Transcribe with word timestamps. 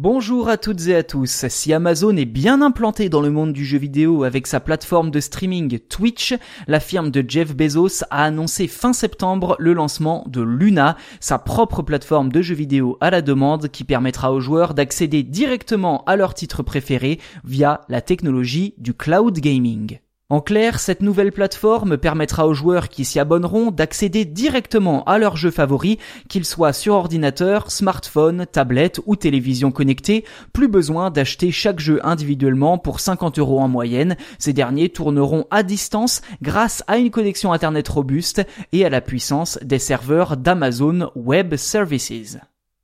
Bonjour 0.00 0.48
à 0.48 0.58
toutes 0.58 0.86
et 0.86 0.94
à 0.94 1.02
tous. 1.02 1.46
Si 1.48 1.72
Amazon 1.72 2.16
est 2.16 2.24
bien 2.24 2.62
implanté 2.62 3.08
dans 3.08 3.20
le 3.20 3.32
monde 3.32 3.52
du 3.52 3.64
jeu 3.64 3.78
vidéo 3.78 4.22
avec 4.22 4.46
sa 4.46 4.60
plateforme 4.60 5.10
de 5.10 5.18
streaming 5.18 5.80
Twitch, 5.80 6.36
la 6.68 6.78
firme 6.78 7.10
de 7.10 7.24
Jeff 7.26 7.52
Bezos 7.56 8.04
a 8.08 8.22
annoncé 8.22 8.68
fin 8.68 8.92
septembre 8.92 9.56
le 9.58 9.72
lancement 9.72 10.22
de 10.28 10.40
Luna, 10.40 10.96
sa 11.18 11.40
propre 11.40 11.82
plateforme 11.82 12.30
de 12.30 12.42
jeux 12.42 12.54
vidéo 12.54 12.96
à 13.00 13.10
la 13.10 13.22
demande 13.22 13.70
qui 13.70 13.82
permettra 13.82 14.32
aux 14.32 14.38
joueurs 14.38 14.72
d'accéder 14.72 15.24
directement 15.24 16.04
à 16.04 16.14
leur 16.14 16.34
titre 16.34 16.62
préféré 16.62 17.18
via 17.42 17.80
la 17.88 18.00
technologie 18.00 18.74
du 18.78 18.94
cloud 18.94 19.36
gaming. 19.40 19.98
En 20.30 20.42
clair, 20.42 20.78
cette 20.78 21.00
nouvelle 21.00 21.32
plateforme 21.32 21.96
permettra 21.96 22.46
aux 22.46 22.52
joueurs 22.52 22.90
qui 22.90 23.06
s'y 23.06 23.18
abonneront 23.18 23.70
d'accéder 23.70 24.26
directement 24.26 25.02
à 25.04 25.16
leurs 25.16 25.38
jeux 25.38 25.50
favoris, 25.50 25.96
qu'ils 26.28 26.44
soient 26.44 26.74
sur 26.74 26.92
ordinateur, 26.92 27.70
smartphone, 27.70 28.44
tablette 28.44 29.00
ou 29.06 29.16
télévision 29.16 29.72
connectée. 29.72 30.26
Plus 30.52 30.68
besoin 30.68 31.10
d'acheter 31.10 31.50
chaque 31.50 31.80
jeu 31.80 31.98
individuellement 32.04 32.76
pour 32.76 33.00
50 33.00 33.38
euros 33.38 33.60
en 33.60 33.68
moyenne. 33.68 34.18
Ces 34.38 34.52
derniers 34.52 34.90
tourneront 34.90 35.46
à 35.50 35.62
distance 35.62 36.20
grâce 36.42 36.84
à 36.88 36.98
une 36.98 37.10
connexion 37.10 37.54
internet 37.54 37.88
robuste 37.88 38.42
et 38.72 38.84
à 38.84 38.90
la 38.90 39.00
puissance 39.00 39.58
des 39.62 39.78
serveurs 39.78 40.36
d'Amazon 40.36 41.10
Web 41.14 41.56
Services. 41.56 42.36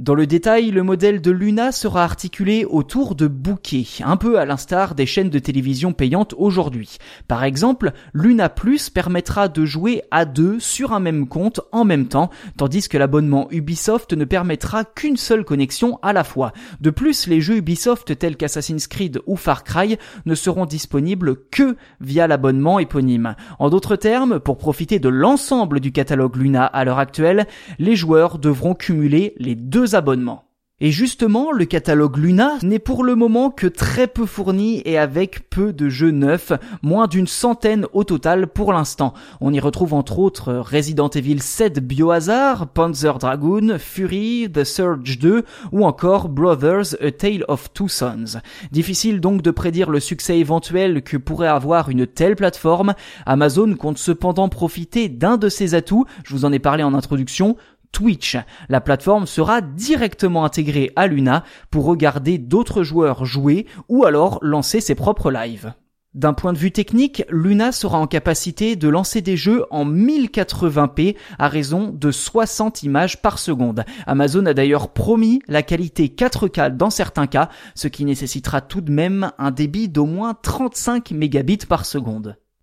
Dans 0.00 0.14
le 0.14 0.26
détail, 0.26 0.70
le 0.70 0.82
modèle 0.82 1.20
de 1.20 1.30
Luna 1.30 1.72
sera 1.72 2.02
articulé 2.04 2.64
autour 2.64 3.14
de 3.14 3.26
bouquets, 3.26 3.84
un 4.02 4.16
peu 4.16 4.38
à 4.38 4.46
l'instar 4.46 4.94
des 4.94 5.04
chaînes 5.04 5.28
de 5.28 5.38
télévision 5.38 5.92
payantes 5.92 6.34
aujourd'hui. 6.38 6.96
Par 7.28 7.44
exemple, 7.44 7.92
Luna 8.14 8.48
Plus 8.48 8.88
permettra 8.88 9.48
de 9.48 9.66
jouer 9.66 10.00
à 10.10 10.24
deux 10.24 10.58
sur 10.58 10.94
un 10.94 11.00
même 11.00 11.28
compte 11.28 11.60
en 11.70 11.84
même 11.84 12.08
temps, 12.08 12.30
tandis 12.56 12.88
que 12.88 12.96
l'abonnement 12.96 13.48
Ubisoft 13.50 14.14
ne 14.14 14.24
permettra 14.24 14.84
qu'une 14.84 15.18
seule 15.18 15.44
connexion 15.44 15.98
à 16.00 16.14
la 16.14 16.24
fois. 16.24 16.54
De 16.80 16.88
plus, 16.88 17.26
les 17.26 17.42
jeux 17.42 17.56
Ubisoft 17.56 18.18
tels 18.18 18.38
qu'Assassin's 18.38 18.86
Creed 18.86 19.20
ou 19.26 19.36
Far 19.36 19.64
Cry 19.64 19.98
ne 20.24 20.34
seront 20.34 20.64
disponibles 20.64 21.36
que 21.50 21.76
via 22.00 22.26
l'abonnement 22.26 22.78
éponyme. 22.78 23.34
En 23.58 23.68
d'autres 23.68 23.96
termes, 23.96 24.40
pour 24.40 24.56
profiter 24.56 24.98
de 24.98 25.10
l'ensemble 25.10 25.78
du 25.78 25.92
catalogue 25.92 26.36
Luna 26.36 26.64
à 26.64 26.86
l'heure 26.86 26.98
actuelle, 26.98 27.46
les 27.78 27.96
joueurs 27.96 28.38
devront 28.38 28.72
cumuler 28.72 29.34
les 29.36 29.54
deux 29.54 29.89
abonnements. 29.94 30.44
Et 30.82 30.92
justement, 30.92 31.52
le 31.52 31.66
catalogue 31.66 32.16
Luna 32.16 32.52
n'est 32.62 32.78
pour 32.78 33.04
le 33.04 33.14
moment 33.14 33.50
que 33.50 33.66
très 33.66 34.06
peu 34.06 34.24
fourni 34.24 34.80
et 34.86 34.96
avec 34.96 35.50
peu 35.50 35.74
de 35.74 35.90
jeux 35.90 36.10
neufs, 36.10 36.52
moins 36.80 37.06
d'une 37.06 37.26
centaine 37.26 37.86
au 37.92 38.02
total 38.02 38.46
pour 38.46 38.72
l'instant. 38.72 39.12
On 39.42 39.52
y 39.52 39.60
retrouve 39.60 39.92
entre 39.92 40.18
autres 40.18 40.54
Resident 40.54 41.10
Evil 41.10 41.40
7 41.42 41.86
Biohazard, 41.86 42.68
Panzer 42.68 43.18
Dragoon, 43.18 43.76
Fury, 43.78 44.48
The 44.50 44.64
Surge 44.64 45.18
2 45.18 45.44
ou 45.72 45.84
encore 45.84 46.30
Brothers 46.30 46.96
A 47.02 47.10
Tale 47.10 47.44
of 47.48 47.70
Two 47.74 47.88
Sons. 47.88 48.40
Difficile 48.72 49.20
donc 49.20 49.42
de 49.42 49.50
prédire 49.50 49.90
le 49.90 50.00
succès 50.00 50.38
éventuel 50.38 51.02
que 51.02 51.18
pourrait 51.18 51.48
avoir 51.48 51.90
une 51.90 52.06
telle 52.06 52.36
plateforme. 52.36 52.94
Amazon 53.26 53.74
compte 53.74 53.98
cependant 53.98 54.48
profiter 54.48 55.10
d'un 55.10 55.36
de 55.36 55.50
ses 55.50 55.74
atouts, 55.74 56.06
je 56.24 56.34
vous 56.34 56.46
en 56.46 56.52
ai 56.52 56.58
parlé 56.58 56.82
en 56.84 56.94
introduction, 56.94 57.58
Twitch. 57.92 58.36
La 58.68 58.80
plateforme 58.80 59.26
sera 59.26 59.60
directement 59.60 60.44
intégrée 60.44 60.92
à 60.96 61.06
Luna 61.06 61.44
pour 61.70 61.84
regarder 61.84 62.38
d'autres 62.38 62.82
joueurs 62.82 63.24
jouer 63.24 63.66
ou 63.88 64.04
alors 64.04 64.38
lancer 64.42 64.80
ses 64.80 64.94
propres 64.94 65.30
lives. 65.30 65.72
D'un 66.12 66.32
point 66.32 66.52
de 66.52 66.58
vue 66.58 66.72
technique, 66.72 67.22
Luna 67.30 67.70
sera 67.70 67.96
en 67.98 68.08
capacité 68.08 68.74
de 68.74 68.88
lancer 68.88 69.20
des 69.20 69.36
jeux 69.36 69.64
en 69.70 69.86
1080p 69.86 71.14
à 71.38 71.46
raison 71.46 71.92
de 71.94 72.10
60 72.10 72.82
images 72.82 73.22
par 73.22 73.38
seconde. 73.38 73.84
Amazon 74.08 74.44
a 74.46 74.54
d'ailleurs 74.54 74.92
promis 74.92 75.40
la 75.46 75.62
qualité 75.62 76.08
4K 76.08 76.76
dans 76.76 76.90
certains 76.90 77.28
cas, 77.28 77.48
ce 77.76 77.86
qui 77.86 78.04
nécessitera 78.04 78.60
tout 78.60 78.80
de 78.80 78.90
même 78.90 79.30
un 79.38 79.52
débit 79.52 79.88
d'au 79.88 80.06
moins 80.06 80.34
35 80.34 81.12
mégabits. 81.12 81.58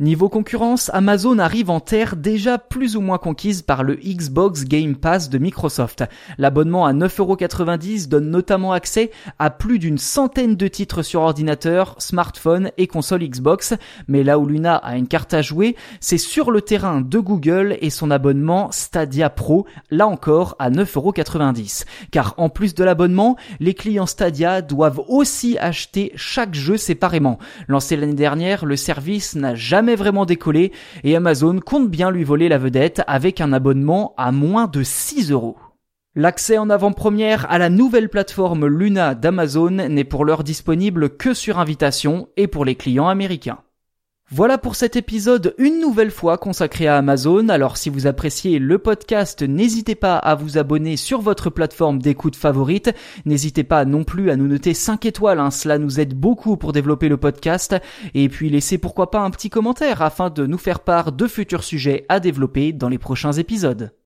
Niveau 0.00 0.28
concurrence, 0.28 0.90
Amazon 0.92 1.38
arrive 1.38 1.70
en 1.70 1.78
terre 1.78 2.16
déjà 2.16 2.58
plus 2.58 2.96
ou 2.96 3.00
moins 3.00 3.18
conquise 3.18 3.62
par 3.62 3.84
le 3.84 3.94
Xbox 3.94 4.64
Game 4.64 4.96
Pass 4.96 5.30
de 5.30 5.38
Microsoft. 5.38 6.02
L'abonnement 6.36 6.84
à 6.84 6.92
9,90€ 6.92 8.08
donne 8.08 8.28
notamment 8.28 8.72
accès 8.72 9.12
à 9.38 9.50
plus 9.50 9.78
d'une 9.78 9.98
centaine 9.98 10.56
de 10.56 10.66
titres 10.66 11.02
sur 11.04 11.20
ordinateur, 11.20 11.94
smartphone 11.98 12.72
et 12.76 12.88
console 12.88 13.22
Xbox, 13.22 13.74
mais 14.08 14.24
là 14.24 14.40
où 14.40 14.46
Luna 14.46 14.74
a 14.74 14.96
une 14.96 15.06
carte 15.06 15.32
à 15.32 15.42
jouer, 15.42 15.76
c'est 16.00 16.18
sur 16.18 16.50
le 16.50 16.60
terrain 16.60 17.00
de 17.00 17.18
Google 17.20 17.78
et 17.80 17.90
son 17.90 18.10
abonnement 18.10 18.72
Stadia 18.72 19.30
Pro, 19.30 19.64
là 19.92 20.08
encore 20.08 20.56
à 20.58 20.72
9,90€. 20.72 21.84
Car 22.10 22.34
en 22.36 22.48
plus 22.48 22.74
de 22.74 22.82
l'abonnement, 22.82 23.36
les 23.60 23.74
clients 23.74 24.06
Stadia 24.06 24.60
doivent 24.60 25.02
aussi 25.06 25.56
acheter 25.56 26.10
chaque 26.16 26.56
jeu 26.56 26.78
séparément. 26.78 27.38
Lancé 27.68 27.94
l'année 27.94 28.14
dernière, 28.14 28.64
le 28.64 28.74
service 28.74 29.36
n'a 29.36 29.54
vraiment 29.94 30.24
décollé 30.24 30.72
et 31.02 31.16
Amazon 31.16 31.60
compte 31.60 31.90
bien 31.90 32.10
lui 32.10 32.24
voler 32.24 32.48
la 32.48 32.58
vedette 32.58 33.02
avec 33.06 33.40
un 33.40 33.52
abonnement 33.52 34.14
à 34.16 34.32
moins 34.32 34.66
de 34.66 34.82
6 34.82 35.30
euros. 35.30 35.56
L'accès 36.16 36.58
en 36.58 36.70
avant-première 36.70 37.50
à 37.50 37.58
la 37.58 37.70
nouvelle 37.70 38.08
plateforme 38.08 38.66
Luna 38.66 39.14
d'Amazon 39.14 39.70
n'est 39.70 40.04
pour 40.04 40.24
l'heure 40.24 40.44
disponible 40.44 41.16
que 41.16 41.34
sur 41.34 41.58
invitation 41.58 42.28
et 42.36 42.46
pour 42.46 42.64
les 42.64 42.76
clients 42.76 43.08
américains. 43.08 43.63
Voilà 44.36 44.58
pour 44.58 44.74
cet 44.74 44.96
épisode 44.96 45.54
une 45.58 45.78
nouvelle 45.78 46.10
fois 46.10 46.38
consacré 46.38 46.88
à 46.88 46.96
Amazon. 46.96 47.48
Alors 47.50 47.76
si 47.76 47.88
vous 47.88 48.08
appréciez 48.08 48.58
le 48.58 48.80
podcast, 48.80 49.44
n'hésitez 49.44 49.94
pas 49.94 50.16
à 50.16 50.34
vous 50.34 50.58
abonner 50.58 50.96
sur 50.96 51.20
votre 51.20 51.50
plateforme 51.50 52.00
d'écoute 52.00 52.34
favorite. 52.34 52.92
N'hésitez 53.26 53.62
pas 53.62 53.84
non 53.84 54.02
plus 54.02 54.30
à 54.30 54.36
nous 54.36 54.48
noter 54.48 54.74
5 54.74 55.06
étoiles, 55.06 55.38
hein. 55.38 55.52
cela 55.52 55.78
nous 55.78 56.00
aide 56.00 56.14
beaucoup 56.14 56.56
pour 56.56 56.72
développer 56.72 57.08
le 57.08 57.16
podcast. 57.16 57.76
Et 58.14 58.28
puis 58.28 58.50
laissez 58.50 58.76
pourquoi 58.76 59.12
pas 59.12 59.20
un 59.20 59.30
petit 59.30 59.50
commentaire 59.50 60.02
afin 60.02 60.30
de 60.30 60.46
nous 60.46 60.58
faire 60.58 60.80
part 60.80 61.12
de 61.12 61.28
futurs 61.28 61.62
sujets 61.62 62.04
à 62.08 62.18
développer 62.18 62.72
dans 62.72 62.88
les 62.88 62.98
prochains 62.98 63.34
épisodes. 63.34 63.94